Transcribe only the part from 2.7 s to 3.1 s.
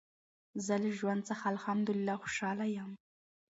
یم.